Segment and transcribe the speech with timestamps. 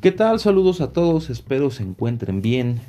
[0.00, 0.40] ¿Qué tal?
[0.40, 2.80] Saludos a todos, espero se encuentren bien.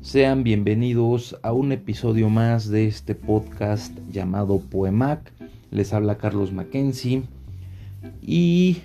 [0.00, 5.32] Sean bienvenidos a un episodio más de este podcast llamado Poemac.
[5.70, 7.22] Les habla Carlos Mackenzie
[8.20, 8.78] y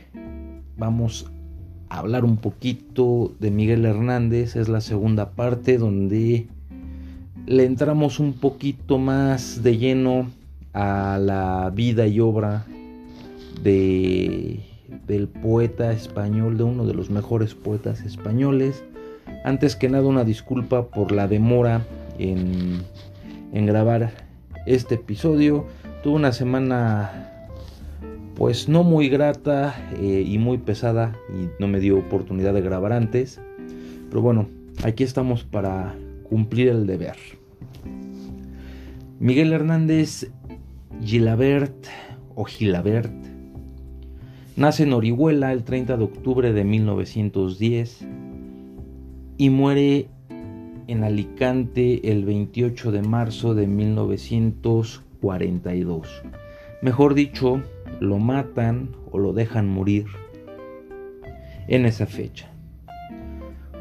[0.78, 1.26] vamos
[1.90, 4.56] a hablar un poquito de Miguel Hernández.
[4.56, 6.46] Es la segunda parte donde
[7.48, 10.30] le entramos un poquito más de lleno
[10.72, 12.68] a la vida y obra
[13.64, 14.75] de
[15.08, 18.84] del poeta español, de uno de los mejores poetas españoles.
[19.44, 21.86] Antes que nada una disculpa por la demora
[22.20, 22.84] en,
[23.52, 24.12] grabar
[24.66, 25.66] este episodio.
[26.04, 27.32] Tuve una semana
[28.36, 32.92] pues no muy grata eh, y muy pesada y no me dio oportunidad de grabar
[32.92, 33.40] antes.
[34.10, 34.48] Pero bueno,
[34.84, 35.96] aquí estamos para
[36.30, 37.16] cumplir el deber.
[39.20, 40.30] Miguel Hernández
[41.02, 41.88] Gilabert
[42.36, 43.35] o Gilabert
[44.58, 48.08] Nace en Orihuela el 30 de octubre de 1910
[49.38, 50.08] y muere
[50.88, 56.24] en Alicante el 28 de marzo de 1942.
[56.82, 57.62] Mejor dicho,
[58.00, 60.06] lo matan o lo dejan morir
[61.68, 62.50] en esa fecha.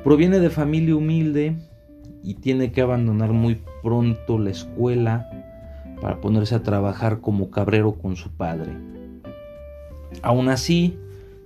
[0.03, 1.55] Proviene de familia humilde
[2.25, 5.31] y tiene que abandonar muy pronto la escuela
[6.01, 8.73] para ponerse a trabajar como cabrero con su padre.
[10.23, 10.97] Aún así,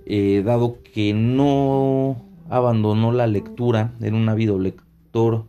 [0.05, 2.17] eh, dado que no
[2.49, 5.45] abandonó la lectura, era un ávido lector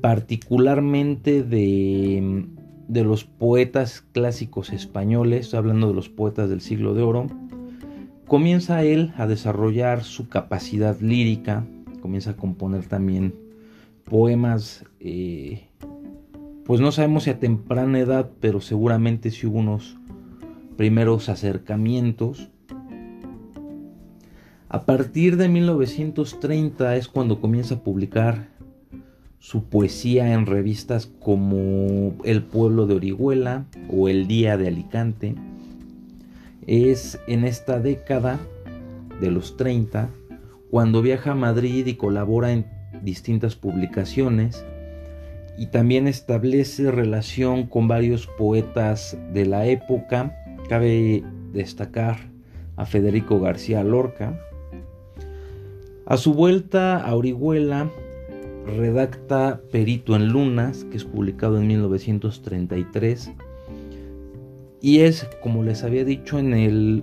[0.00, 2.46] particularmente de,
[2.88, 7.26] los poetas clásicos españoles, hablando de los poetas del siglo de oro,
[8.26, 11.66] comienza él a desarrollar su capacidad lírica,
[12.00, 13.34] comienza a componer también
[14.04, 15.66] poemas, eh,
[16.64, 19.99] pues no sabemos si a temprana edad, pero seguramente sí hubo unos
[20.80, 22.48] primeros acercamientos.
[24.70, 28.48] A partir de 1930 es cuando comienza a publicar
[29.40, 35.34] su poesía en revistas como El pueblo de Orihuela o El día de Alicante.
[36.66, 38.40] Es en esta década
[39.20, 40.08] de los 30
[40.70, 42.64] cuando viaja a Madrid y colabora en
[43.02, 44.64] distintas publicaciones
[45.58, 50.39] y también establece relación con varios poetas de la época
[50.70, 52.30] Cabe destacar
[52.76, 54.40] a Federico García Lorca.
[56.06, 57.90] A su vuelta a Orihuela
[58.76, 63.32] redacta Perito en Lunas, que es publicado en 1933.
[64.80, 67.02] Y es, como les había dicho en el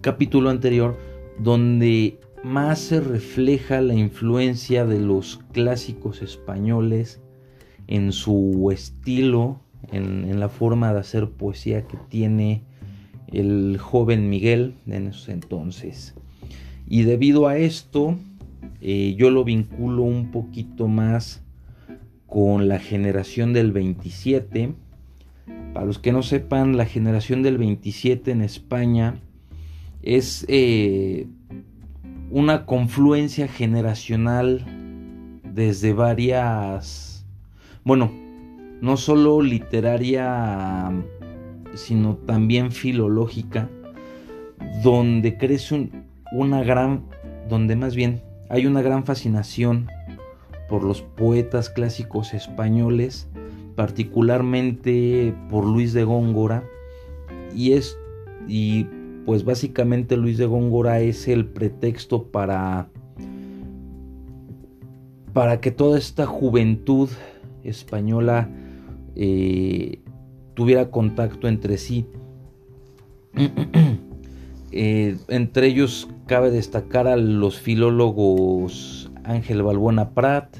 [0.00, 0.96] capítulo anterior,
[1.38, 7.20] donde más se refleja la influencia de los clásicos españoles
[7.86, 9.60] en su estilo
[9.92, 12.62] en, la forma de hacer poesía que tiene
[13.28, 16.14] el joven Miguel en esos entonces.
[16.86, 18.16] Y debido a esto,
[18.80, 21.42] eh, yo lo vinculo un poquito más
[22.26, 24.74] con la generación del 27.
[25.74, 29.20] Para los que no sepan, la generación del 27 en España
[30.02, 31.26] es eh,
[32.30, 34.64] una confluencia generacional
[35.44, 37.26] desde varias,
[37.84, 38.12] bueno,
[38.80, 40.90] no solo literaria,
[41.74, 43.68] sino también filológica,
[44.82, 45.90] donde crece
[46.32, 47.04] una gran,
[47.48, 49.88] donde más bien hay una gran fascinación
[50.68, 53.28] por los poetas clásicos españoles,
[53.76, 56.64] particularmente por Luis de Góngora,
[57.54, 57.98] y es,
[58.46, 58.84] y
[59.26, 62.88] pues básicamente Luis de Góngora es el pretexto para
[65.32, 67.08] para que toda esta juventud
[67.62, 68.48] española
[69.22, 70.00] eh,
[70.54, 72.06] tuviera contacto entre sí.
[74.72, 80.58] Eh, entre ellos cabe destacar a los filólogos Ángel Balbuena Prat,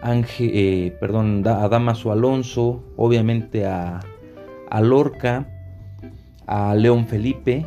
[0.00, 3.98] Ángel, eh, perdón, a Damaso Alonso, obviamente a,
[4.70, 5.48] a Lorca,
[6.46, 7.66] a León Felipe,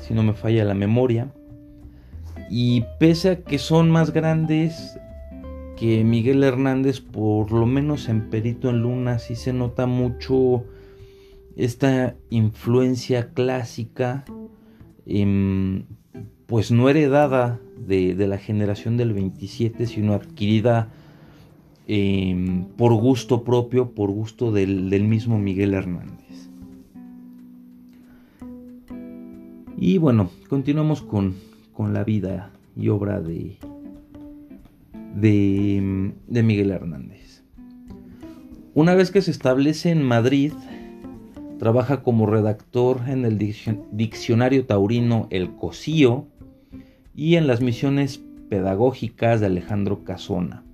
[0.00, 1.32] si no me falla la memoria.
[2.48, 4.96] Y pese a que son más grandes,
[5.82, 10.62] que Miguel Hernández, por lo menos en Perito en Luna, sí se nota mucho
[11.56, 14.24] esta influencia clásica,
[15.06, 15.82] em,
[16.46, 20.92] pues no heredada de, la generación del 27, sino adquirida
[21.88, 26.48] em, por gusto propio, por gusto del, mismo Miguel Hernández.
[29.76, 31.34] Y bueno, continuamos con
[31.92, 33.56] la vida y obra de,
[35.14, 37.42] de, Miguel Hernández.
[38.74, 40.52] Una vez que se establece en Madrid,
[41.58, 46.26] trabaja como redactor en el diccionario taurino El Cosío
[47.14, 50.64] y en las misiones pedagógicas de Alejandro Casona.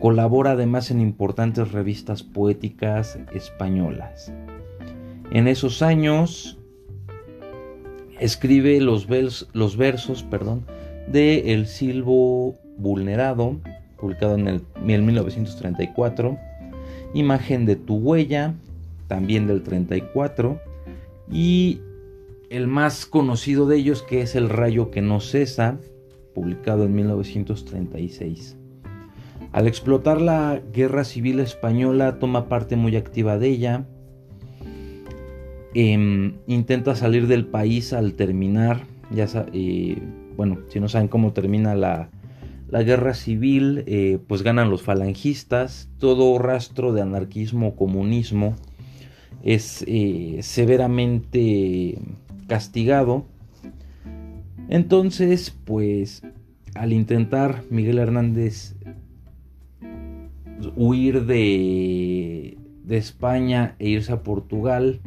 [0.00, 4.32] Colabora además en importantes revistas poéticas españolas.
[5.30, 6.58] En esos años
[8.20, 9.06] escribe los,
[9.52, 10.66] los versos perdón,
[11.10, 13.56] de El Silbo Vulnerado,
[13.98, 16.38] publicado en el 1934,
[17.14, 18.54] Imagen de tu huella,
[19.08, 20.60] también del 34,
[21.30, 21.80] y
[22.50, 25.78] el más conocido de ellos que es El rayo que no cesa,
[26.34, 28.56] publicado en 1936.
[29.52, 33.86] Al explotar la guerra civil española toma parte muy activa de ella,
[35.72, 39.96] em, intenta salir del país al terminar, ya eh,
[40.36, 42.10] bueno, si no saben cómo termina la,
[42.70, 48.56] guerra civil, eh, pues ganan los falangistas, todo rastro de anarquismo o comunismo
[49.42, 51.98] es eh, severamente
[52.48, 53.24] castigado.
[54.68, 56.22] Entonces, pues
[56.74, 58.74] al intentar Miguel Hernández
[60.74, 65.00] huir de, de España e irse a Portugal,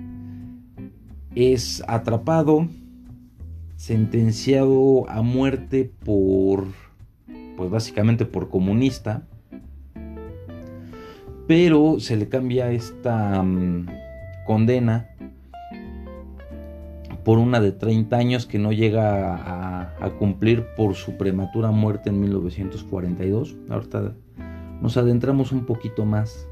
[1.36, 2.68] es atrapado
[3.76, 6.66] sentenciado a muerte por,
[7.60, 9.28] pues básicamente por comunista,
[11.46, 13.86] pero se le cambia esta mm,
[14.48, 15.10] condena
[17.26, 22.22] por una de 30 años que no llega a, cumplir por su prematura muerte en
[22.22, 23.58] 1942.
[23.70, 24.14] Ahorita
[24.82, 26.48] nos adentramos un poquito más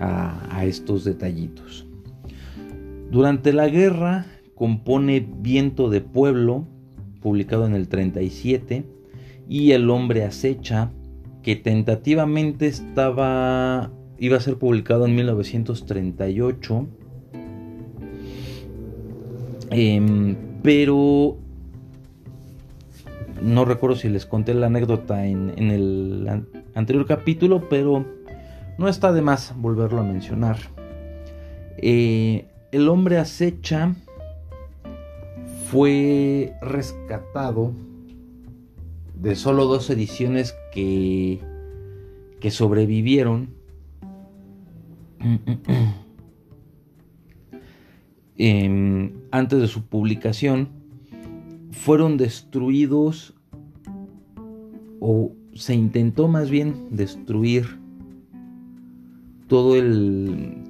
[0.00, 1.86] a estos detallitos.
[3.12, 4.26] Durante la guerra,
[4.56, 6.66] compone Viento de Pueblo,
[7.20, 8.84] publicado en el 37,
[9.52, 10.90] y El hombre acecha,
[11.42, 16.86] que tentativamente estaba iba a ser publicado en 1938,
[19.70, 21.36] em, pero
[23.42, 28.06] no recuerdo si les conté la anécdota en, el anterior capítulo, pero
[28.78, 30.56] no está de más volverlo a mencionar.
[31.76, 33.94] Eh, el hombre acecha
[35.68, 37.72] fue rescatado
[39.22, 41.38] de solo dos ediciones que,
[42.40, 43.50] que sobrevivieron.
[48.38, 50.70] Em, antes de su publicación,
[51.70, 53.34] fueron destruidos
[54.98, 57.78] o se intentó más bien destruir
[59.46, 60.64] todo el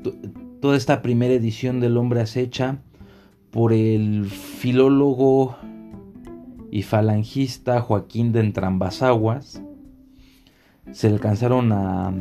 [0.60, 2.82] toda esta primera edición del hombre acecha
[3.50, 5.56] por el filólogo
[6.72, 9.62] y falangista Joaquín de Entrambasaguas.
[10.90, 12.12] Se alcanzaron a,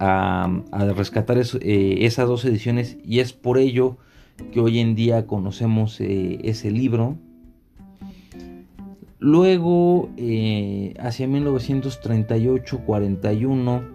[0.00, 0.50] a,
[0.96, 3.98] rescatar eh, esas dos ediciones y es por ello
[4.50, 7.16] que hoy en día conocemos eh, ese libro.
[9.20, 13.88] Luego, eh, hacia 1938-41,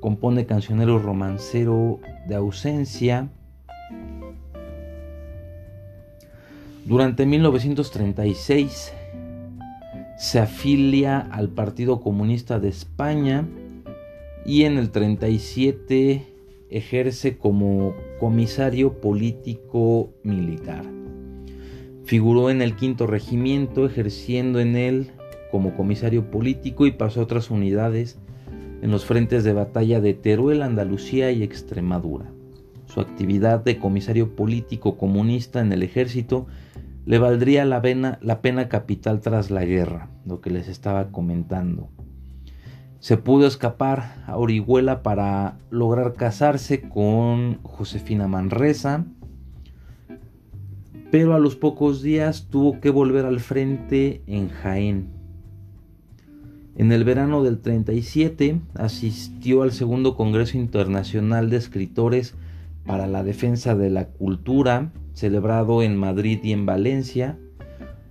[0.00, 3.28] compone Cancionero Romancero de Ausencia
[6.86, 8.92] Durante 1936
[10.18, 13.48] se afilia al Partido Comunista de España
[14.44, 16.26] y en el 37
[16.68, 20.84] ejerce como comisario político militar.
[22.04, 25.10] Figuró en el quinto regimiento ejerciendo en él
[25.50, 28.18] como comisario político y pasó a otras unidades
[28.82, 32.26] en los frentes de batalla de Teruel, Andalucía y Extremadura.
[32.84, 36.46] Su actividad de comisario político comunista en el ejército
[37.06, 41.88] le valdría la pena, la pena capital tras la guerra, lo que les estaba comentando.
[42.98, 49.04] Se pudo escapar a Orihuela para lograr casarse con Josefina Manresa,
[51.10, 55.08] pero a los pocos días tuvo que volver al frente en Jaén.
[56.76, 62.34] En el verano del 37 asistió al segundo Congreso Internacional de Escritores
[62.86, 67.38] para la Defensa de la Cultura celebrado en Madrid y en Valencia,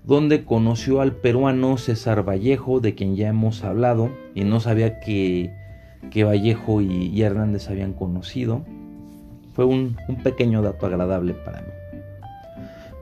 [0.05, 5.51] donde conoció al peruano César Vallejo, de quien ya hemos hablado, y no sabía que,
[6.25, 8.65] Vallejo y, Hernández habían conocido.
[9.53, 11.67] Fue un pequeño dato agradable para mí.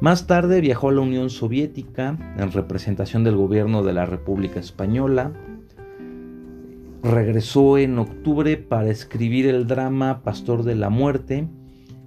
[0.01, 5.31] Más tarde viajó a la Unión Soviética en representación del gobierno de la República Española.
[7.03, 11.47] Regresó en octubre para escribir el drama Pastor de la Muerte,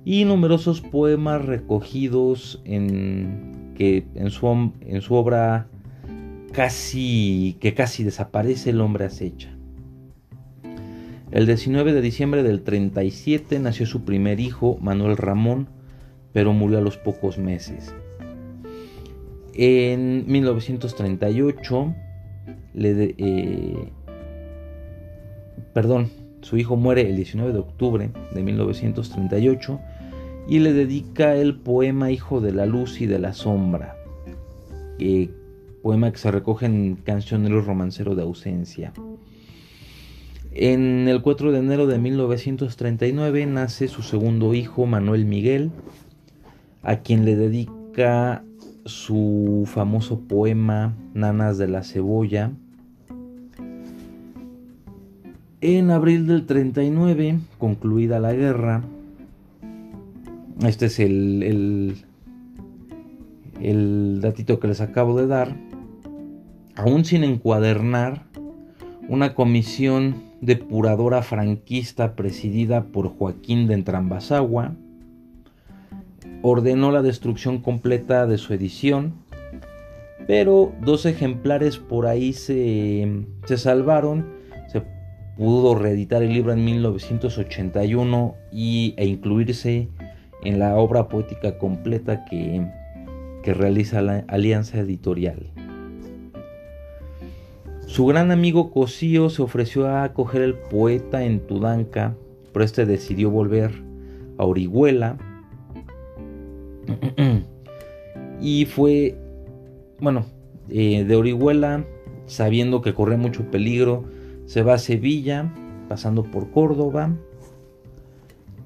[0.04, 5.68] y numerosos poemas recogidos en, que en su, en su obra
[6.52, 9.50] casi, que casi desaparece el hombre acecha.
[11.30, 15.68] El 19 de diciembre del 37 nació su primer hijo, Manuel Ramón,
[16.32, 17.94] pero murió a los pocos meses.
[19.54, 21.94] En 1938,
[22.74, 23.92] le eh,
[25.72, 29.80] perdón, su hijo muere el 19 de octubre de 1938
[30.48, 33.96] y le dedica el poema Hijo de la Luz y de la Sombra,
[35.82, 38.92] poema que se recoge en Cancionero Romancero de Ausencia.
[40.52, 45.72] En el 4 de enero de 1939 nace su segundo hijo, Manuel Miguel,
[46.82, 48.44] a quien le dedica
[48.84, 52.52] su famoso poema Nanas de la Cebolla.
[55.60, 58.84] En abril del 39, concluida la guerra,
[60.62, 61.96] este es el,
[63.60, 65.56] el, datito que les acabo de dar,
[66.76, 68.22] aún sin encuadernar,
[69.08, 74.74] una comisión depuradora franquista presidida por Joaquín de Entrambasagua
[76.46, 79.14] ordenó la destrucción completa de su edición,
[80.26, 84.26] pero dos ejemplares por ahí se, se salvaron.
[84.70, 84.82] Se
[85.38, 89.88] pudo reeditar el libro en 1981 y, e incluirse
[90.44, 92.66] en la obra poética completa que,
[93.42, 95.50] que realiza la Alianza Editorial.
[97.86, 102.16] Su gran amigo Cosío se ofreció a acoger el poeta en Tudanca,
[102.52, 103.70] pero este decidió volver
[104.38, 105.16] a Orihuela
[108.40, 109.16] y fue,
[110.00, 110.26] bueno,
[110.68, 111.84] eh, de Orihuela,
[112.26, 114.04] sabiendo que corría mucho peligro,
[114.46, 115.52] se va a Sevilla,
[115.88, 117.14] pasando por Córdoba,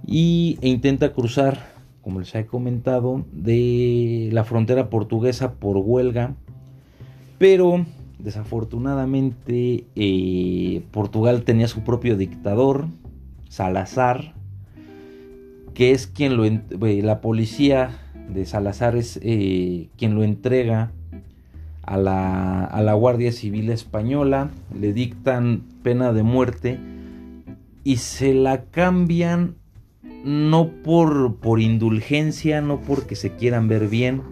[0.09, 1.67] y, e intenta cruzar,
[2.01, 6.35] como les he comentado, de la frontera portuguesa por Huelga,
[7.37, 7.85] pero
[8.19, 12.87] desafortunadamente eh, Portugal tenía su propio dictador,
[13.51, 14.33] Salazar,
[15.75, 16.47] que es quien lo...
[16.47, 17.91] Eh, la policía
[18.31, 20.91] de Salazar es eh, quien lo entrega
[21.83, 26.79] a la, a la, Guardia Civil Española, le dictan pena de muerte
[27.85, 29.58] y se la cambian
[30.25, 34.23] no por, por indulgencia, no porque se quieran ver bien,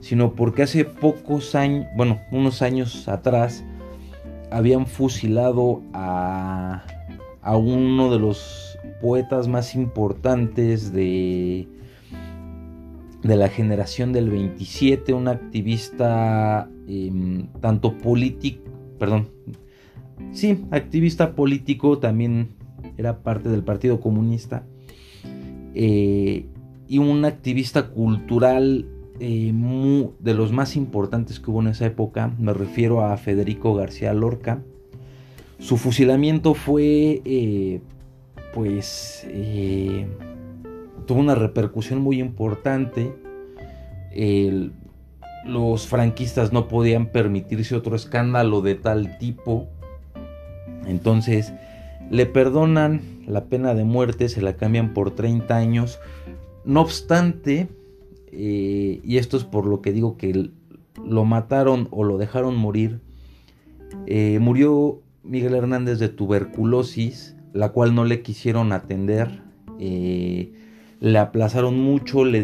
[0.00, 3.64] sino porque hace pocos años, bueno, unos años atrás,
[4.50, 6.84] habían fusilado a,
[7.42, 11.68] a uno de los poetas más importantes de,
[13.22, 18.62] de la generación del 27, un activista em, tanto político,
[18.98, 19.28] perdón,
[20.32, 22.50] sí, activista político, también
[22.96, 24.64] era parte del Partido Comunista,
[25.78, 26.46] eh,
[26.88, 28.86] y un activista cultural
[29.20, 29.52] eh,
[30.20, 34.62] de los más importantes que hubo en esa época, me refiero a Federico García Lorca.
[35.58, 37.80] Su fusilamiento fue, eh,
[38.54, 39.26] pues,
[41.04, 43.12] tuvo una repercusión muy importante.
[45.44, 49.68] los franquistas no podían permitirse otro escándalo de tal tipo.
[50.86, 51.52] Entonces
[52.10, 55.98] le perdonan la pena de muerte, se la cambian por 30 años.
[56.64, 57.68] No obstante,
[58.32, 60.50] eh, y esto es por lo que digo que
[61.04, 63.00] lo mataron o lo dejaron morir,
[64.06, 69.42] eh, murió Miguel Hernández de tuberculosis, la cual no le quisieron atender.
[69.78, 70.52] Eh,
[71.00, 72.42] le aplazaron mucho, le,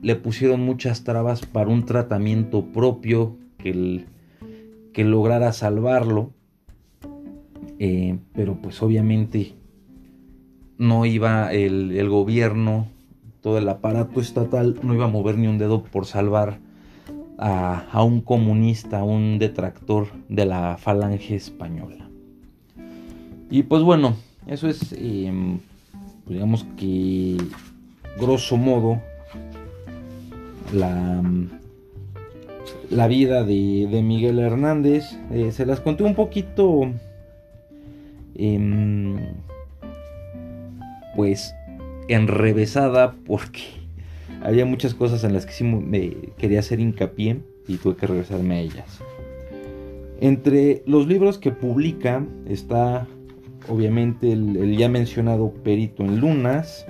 [0.00, 4.06] le, pusieron muchas trabas para un tratamiento propio que,
[4.92, 6.32] que lograra salvarlo.
[7.78, 9.57] Pero pues obviamente
[10.78, 12.86] no iba el, gobierno,
[13.42, 16.58] todo el aparato estatal, no iba a mover ni un dedo por salvar
[17.36, 22.08] a, un comunista, un detractor de la falange española.
[23.50, 24.16] Y pues bueno,
[24.46, 25.58] eso es em,
[26.26, 27.36] digamos que
[28.18, 29.00] grosso modo
[30.72, 31.22] la,
[32.90, 35.18] la vida de, Miguel Hernández.
[35.30, 36.92] Eh, se las conté un poquito,
[38.34, 39.16] em,
[41.18, 41.56] pues,
[42.06, 43.58] enrevesada porque
[44.40, 48.54] había muchas cosas en las que sí me quería hacer hincapié y tuve que regresarme
[48.54, 49.00] a ellas.
[50.20, 53.08] Entre los libros que publica está
[53.68, 56.86] obviamente el, ya mencionado Perito en Lunas.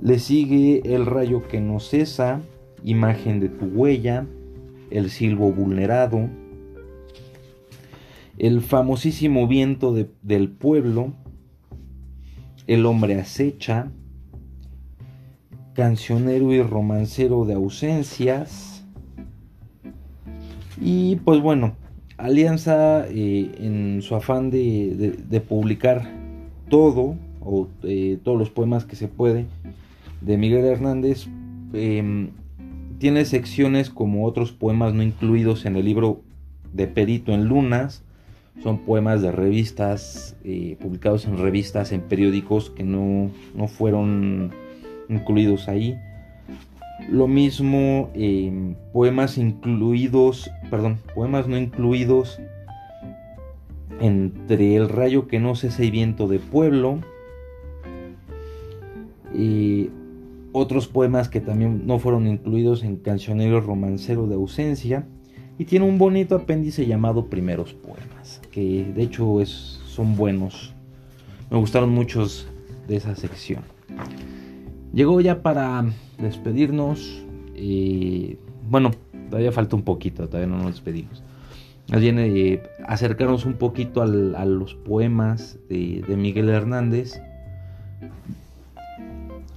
[0.00, 2.40] Le sigue El rayo que no cesa,
[2.82, 4.26] Imagen de tu huella,
[4.90, 6.30] El silbo vulnerado,
[8.38, 11.12] El famosísimo viento del pueblo,
[12.72, 13.92] El hombre acecha,
[15.74, 18.82] Cancionero y romancero de ausencias.
[20.80, 21.76] Y pues bueno,
[22.16, 26.10] Alianza, eh, en su afán de, publicar
[26.70, 29.44] todo, o eh, todos los poemas que se puede,
[30.22, 31.26] de Miguel Hernández,
[31.74, 32.30] em,
[32.96, 36.22] tiene secciones como otros poemas no incluidos en el libro
[36.72, 38.02] de Perito en Lunas.
[38.60, 44.52] Son poemas de revistas, eh, publicados en revistas, en periódicos que no, no fueron
[45.08, 45.96] incluidos ahí.
[47.10, 52.40] Lo mismo em, poemas incluidos, perdón, poemas no incluidos
[54.00, 57.00] entre El rayo que no cesa y viento de pueblo.
[59.34, 59.90] Y
[60.52, 65.06] otros poemas que también no fueron incluidos en Cancionero Romancero de Ausencia.
[65.58, 70.74] Y tiene un bonito apéndice llamado Primeros Poemas, que de hecho es, son buenos.
[71.50, 72.48] Me gustaron muchos
[72.88, 73.62] de esa sección.
[74.94, 75.84] Llegó ya para
[76.18, 77.22] despedirnos.
[78.68, 78.90] bueno,
[79.28, 81.22] todavía falta un poquito, todavía no nos despedimos.
[81.90, 87.20] Más bien eh, acercarnos un poquito a los poemas de, de Miguel Hernández.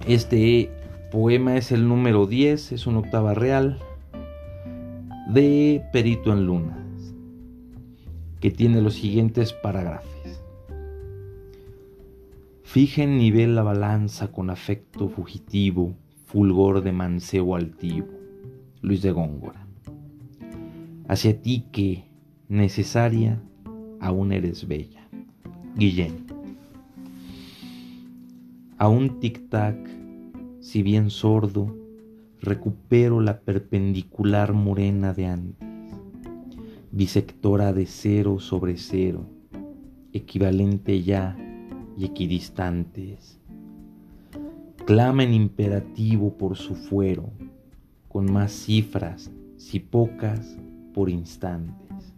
[0.06, 0.70] Este
[1.10, 3.78] poema es el número 10, es una octava real
[5.26, 7.14] de Perito en Lunas,
[8.40, 10.12] que tiene los siguientes parágrafos.
[12.62, 15.94] Fija en nivel la balanza con afecto fugitivo,
[16.26, 18.06] fulgor de mancebo altivo.
[18.82, 19.66] Luis de Góngora.
[21.08, 22.04] Hacia ti que,
[22.48, 23.42] necesaria,
[24.00, 25.08] aún eres bella.
[25.74, 26.24] Guillén.
[28.78, 29.76] A un tic-tac,
[30.60, 31.74] si bien sordo,
[32.40, 35.68] recupero la perpendicular morena de antes,
[36.92, 39.26] bisectora de cero sobre cero,
[40.12, 41.36] equivalente ya
[41.96, 43.40] y equidistantes.
[44.84, 47.30] Clamen imperativo por su fuero,
[48.08, 50.56] con más cifras, si pocas,
[50.94, 52.14] por instantes,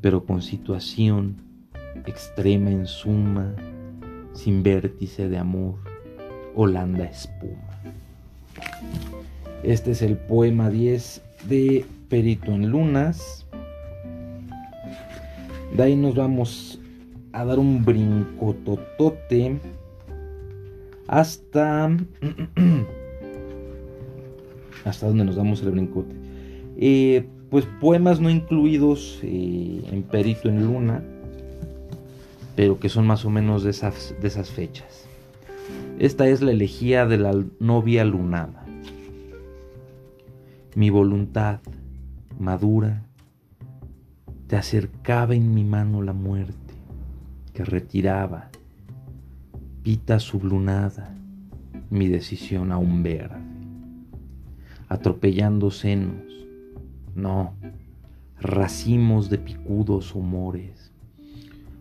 [0.00, 1.36] pero con situación
[2.06, 3.54] extrema en suma,
[4.32, 5.76] sin vértice de amor,
[6.54, 7.69] Holanda espuma.
[9.62, 13.46] Este es el poema 10 de Perito en Lunas.
[15.76, 16.80] De ahí nos vamos
[17.32, 19.58] a dar un brincototote
[21.06, 21.90] hasta
[24.84, 26.14] hasta donde nos damos el brincote
[26.76, 31.02] eh, pues poemas no incluidos eh, en Perito en Luna
[32.56, 35.06] pero que son más o menos de esas, de esas fechas
[36.00, 38.66] esta es la elegía de la novia lunada
[40.74, 41.60] mi voluntad
[42.38, 43.04] madura
[44.46, 46.74] te acercaba en mi mano la muerte
[47.54, 48.50] que retiraba,
[49.82, 51.14] pita sublunada,
[51.88, 53.36] mi decisión aún verde,
[54.88, 56.24] atropellando senos,
[57.14, 57.54] no,
[58.40, 60.92] racimos de picudos humores.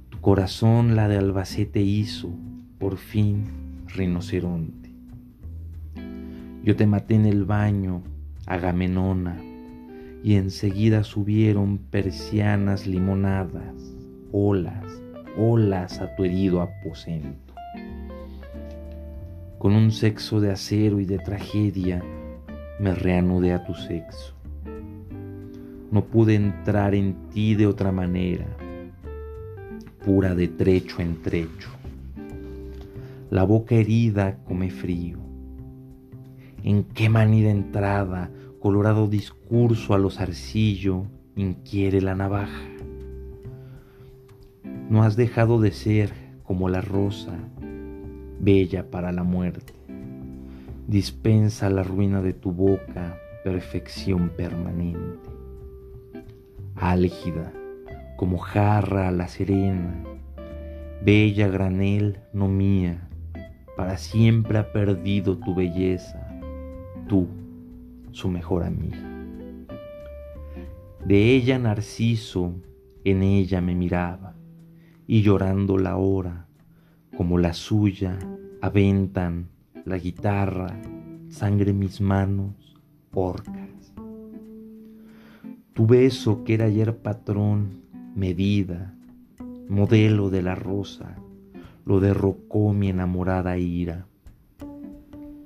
[0.10, 2.30] Tu corazón la de Albacete hizo,
[2.78, 4.90] por fin, rinoceronte.
[6.64, 8.04] Yo te maté en el baño,
[8.46, 9.38] Agamenona,
[10.24, 13.76] y enseguida subieron persianas limonadas,
[14.32, 14.86] olas,
[15.38, 17.54] olas a tu herido aposento.
[19.58, 22.04] Con un sexo de acero y de tragedia
[22.80, 24.34] me reanudé a tu sexo.
[25.92, 28.46] No pude entrar en ti de otra manera,
[30.06, 31.79] pura de trecho en trecho.
[33.30, 35.20] La boca herida come frío.
[36.64, 41.04] En qué manida entrada, colorado discurso a los arcillo,
[41.36, 42.68] inquiere la navaja.
[44.90, 46.12] No has dejado de ser
[46.44, 47.38] como la rosa,
[48.40, 49.74] bella para la muerte.
[50.88, 55.30] Dispensa la ruina de tu boca, perfección permanente.
[56.76, 57.54] Álgida,
[58.18, 60.04] como jarra a la serena,
[61.06, 63.09] bella granel no mía,
[63.80, 66.20] para siempre ha perdido tu belleza,
[67.08, 67.30] tú,
[68.12, 68.98] su mejor amiga.
[71.06, 72.56] De ella Narciso,
[73.06, 74.36] en ella me miraba
[75.08, 76.48] y llorando la hora,
[77.16, 78.20] como la suya,
[78.60, 79.48] aventan
[79.86, 80.78] la guitarra,
[81.30, 82.78] sangre mis manos,
[83.14, 83.94] orcas.
[85.72, 88.94] Tu beso que era ayer patrón, medida,
[89.70, 91.16] modelo de la rosa,
[91.86, 94.06] lo derrocó mi enamorada ira.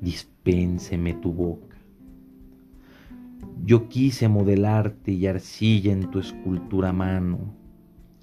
[0.02, 1.78] Dispénseme tu boca.
[3.66, 7.40] Yo quise modelarte y arcilla en tu escultura mano,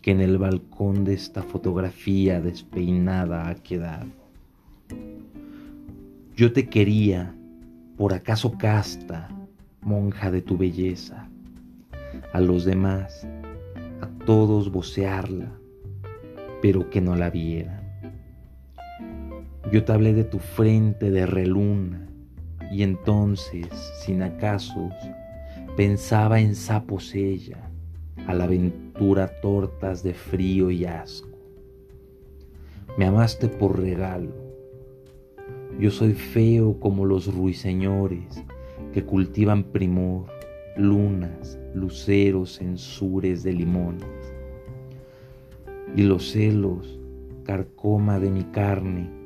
[0.03, 4.07] que en el balcón de esta fotografía despeinada ha quedado.
[6.37, 7.35] Yo te quería,
[7.97, 9.29] por acaso casta,
[9.81, 11.29] monja de tu belleza,
[12.33, 13.27] a los demás,
[14.01, 15.51] a todos vocearla,
[16.61, 17.80] pero que no la vieran.
[19.73, 22.09] Yo te hablé de tu frente de reluna,
[22.73, 23.69] y entonces,
[24.05, 24.93] sin acasos,
[25.77, 27.71] pensaba en sapos ella,
[28.27, 31.29] a la aventura tortas de frío y asco.
[32.99, 34.33] Me amaste por regalo.
[35.79, 38.45] Yo soy feo como los ruiseñores
[38.93, 40.27] que cultivan primor,
[40.77, 44.35] lunas, luceros, censures de limones.
[45.95, 46.99] Y los celos,
[47.45, 49.20] carcoma de mi carne,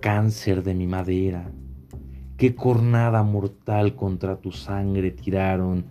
[0.00, 1.50] cáncer de mi madera,
[2.36, 5.86] qué cornada mortal contra tu sangre tiraron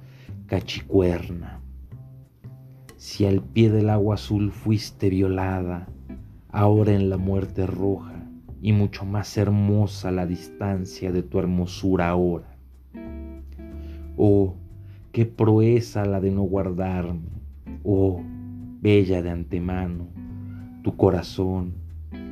[0.45, 1.59] cachicuerna.
[2.95, 5.87] Si al pie del agua azul fuiste violada,
[6.49, 8.13] ahora en la muerte roja,
[8.61, 12.57] y mucho más hermosa la distancia de tu hermosura ahora.
[14.15, 14.55] Oh,
[15.11, 17.29] qué proeza la de no guardarme,
[17.83, 18.21] oh,
[18.81, 20.07] bella de antemano,
[20.81, 21.86] tu corazón,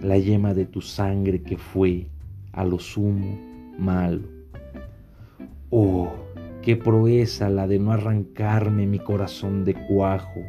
[0.06, 2.06] la yema de tu sangre que fue,
[2.54, 3.40] a lo sumo,
[3.80, 4.22] malo.
[5.72, 6.10] Oh,
[6.62, 10.42] qué proeza la de no arrancarme mi corazón de cuajo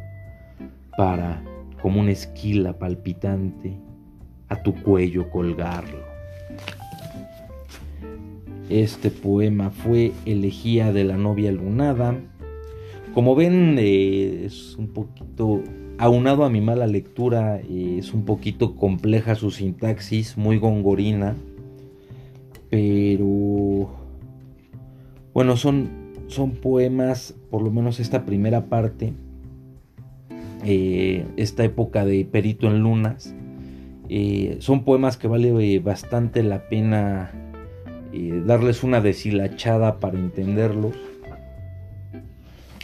[0.95, 1.43] para,
[1.81, 3.73] como una esquila palpitante,
[4.47, 6.05] a tu cuello colgarlo.
[8.69, 12.15] Este poema fue elegía de la novia lunada.
[13.13, 15.63] Como ven, eh, es un poquito
[15.97, 21.35] aunado a mi mala lectura, eh, es un poquito compleja su sintaxis, muy gongorina,
[22.69, 23.89] pero
[25.33, 25.89] bueno, son,
[26.27, 29.13] son poemas, por lo menos esta primera parte,
[30.63, 33.33] eh, esta época de Perito en Lunas,
[34.09, 37.31] eh, son poemas que vale bastante la pena
[38.45, 40.95] darles una deshilachada para entenderlos.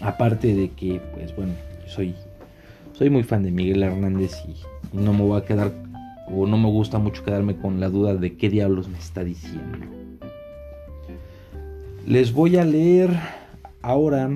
[0.02, 1.54] Aparte de que, pues bueno,
[1.88, 2.14] soy
[3.04, 4.56] soy muy fan de Miguel Hernández y,
[4.96, 5.74] no me voy a quedar
[6.34, 9.78] o no me gusta mucho quedarme con la duda de qué diablos me está diciendo.
[12.08, 13.14] Les voy a leer
[13.82, 14.32] ahora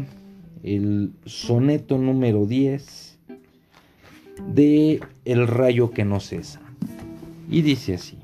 [0.64, 3.18] el soneto número 10
[4.54, 6.60] de El rayo que no cesa.
[7.50, 8.18] Y dice así.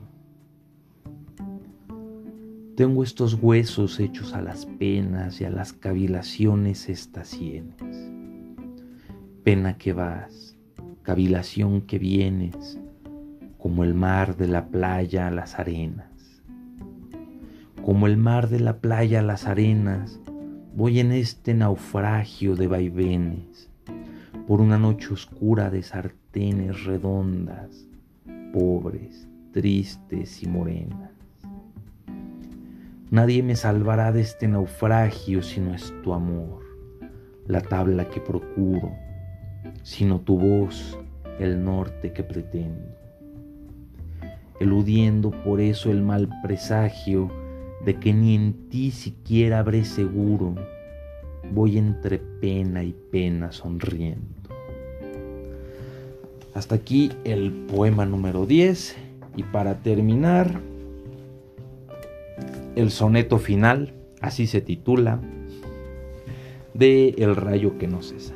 [2.75, 8.02] Tengo estos huesos hechos a las penas y a las cavilaciones estas sienes
[9.43, 10.55] pena que vas,
[11.01, 12.79] cavilación que vienes,
[13.57, 16.41] como el mar de la playa a las arenas.
[17.83, 20.21] Como el mar de la playa a las arenas,
[20.73, 23.69] voy en este naufragio de vaivenes,
[24.47, 27.85] por una noche oscura de sartenes redondas,
[28.53, 31.11] pobres, tristes y morenas.
[33.11, 36.63] Nadie me salvará de este naufragio si no es tu amor,
[37.45, 39.02] la tabla que procuro,
[39.83, 40.97] sino tu voz,
[41.39, 42.81] el norte que pretendo,
[44.59, 47.29] eludiendo por eso el mal presagio
[47.85, 50.55] de que ni en ti siquiera habré seguro,
[51.51, 54.33] voy entre pena y pena sonriendo.
[56.53, 58.95] Hasta aquí el poema número 10
[59.35, 60.61] y para terminar,
[62.75, 65.19] el soneto final, así se titula,
[66.73, 68.33] de El rayo que no cesa.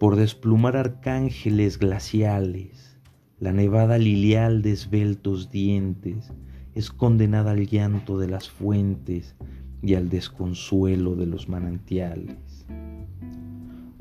[0.00, 2.96] Por desplumar arcángeles glaciales,
[3.38, 6.32] la nevada lilial de esbeltos dientes
[6.74, 9.36] es condenada al llanto de las fuentes
[9.82, 12.64] y al desconsuelo de los manantiales.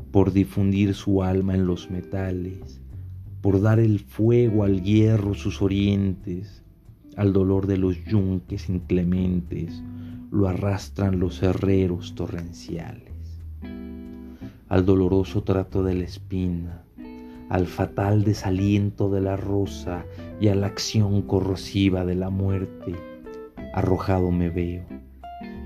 [0.09, 2.79] Por difundir su alma en los metales,
[3.41, 6.63] por dar el fuego al hierro sus orientes,
[7.17, 9.83] al dolor de los yunques inclementes,
[10.31, 13.09] lo arrastran los herreros torrenciales
[14.69, 16.83] al doloroso trato de la espina,
[17.49, 20.05] al fatal desaliento de la rosa
[20.39, 22.95] y a la acción corrosiva de la muerte,
[23.73, 24.83] arrojado me veo.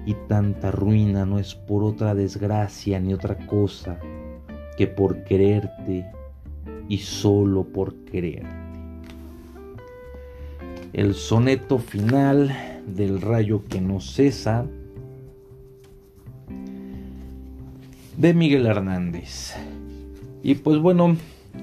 [0.05, 3.99] Y tanta ruina no es por otra desgracia ni otra cosa
[4.77, 6.05] que por quererte
[6.87, 8.63] y solo por quererte.
[10.93, 12.55] El soneto final
[12.87, 14.65] del rayo que no cesa
[18.17, 19.55] de Miguel Hernández.
[20.41, 21.17] Y pues bueno,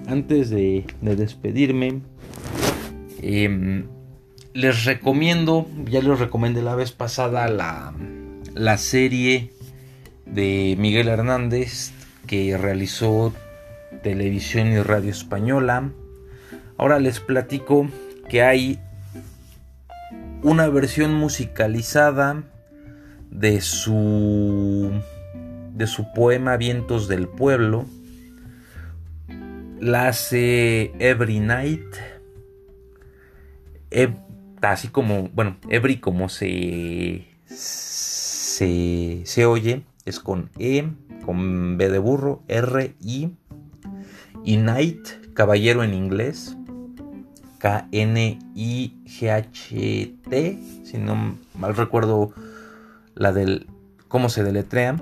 [0.06, 2.00] antes de, despedirme,
[3.22, 3.86] em,
[4.54, 7.92] les recomiendo, ya les recomendé la vez pasada la,
[8.54, 9.50] la serie
[10.26, 11.92] de Miguel Hernández
[12.26, 13.32] que realizó
[14.02, 15.90] televisión y radio española.
[16.78, 17.88] Ahora les platico
[18.28, 18.78] que hay
[20.42, 22.42] una versión musicalizada
[23.30, 24.90] de su
[25.74, 27.84] de su poema Vientos del Pueblo.
[29.80, 31.84] La hace Every Night.
[34.62, 40.88] así como, bueno, Every como se, se, se oye, es con E,
[41.24, 43.30] con B de burro, R, I,
[44.44, 46.56] y Knight, caballero en inglés,
[47.58, 48.48] K-N-I-G-H-T,
[50.84, 52.32] si no mal recuerdo
[53.14, 53.66] la del
[54.08, 54.96] cómo se deletrea.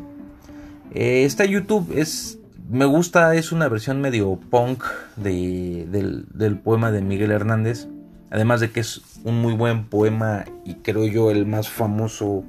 [0.94, 2.38] Eh, esta YouTube es,
[2.70, 4.84] me gusta, es una versión medio punk
[5.16, 7.88] del, del poema de Miguel Hernández.
[8.30, 12.44] Además de que es un muy buen poema y creo yo el más famoso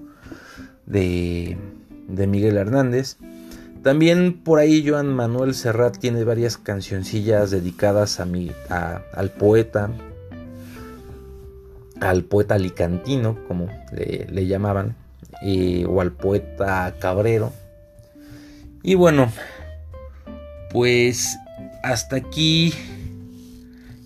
[0.85, 1.57] de,
[2.07, 3.17] de Miguel Hernández.
[3.83, 9.89] También por ahí Joan Manuel Serrat tiene varias cancioncillas dedicadas a, mi, al poeta,
[12.01, 14.97] al poeta alicantino, como le, llamaban,
[15.87, 17.53] o al poeta cabrero.
[18.83, 19.31] Y bueno,
[20.71, 21.37] pues
[21.83, 22.73] hasta aquí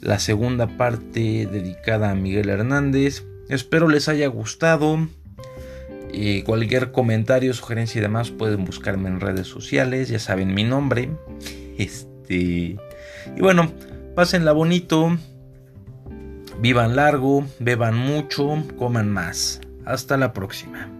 [0.01, 3.23] la segunda parte dedicada a Miguel Hernández.
[3.49, 5.07] Espero les haya gustado.
[6.11, 11.09] Y cualquier comentario, sugerencia y demás pueden buscarme en redes sociales, ya saben mi nombre.
[11.77, 12.77] Este.
[13.35, 13.71] Y bueno,
[14.15, 15.17] pásenla bonito.
[16.59, 19.59] Vivan largo, beban mucho, coman más.
[19.85, 20.92] Hasta la próxima.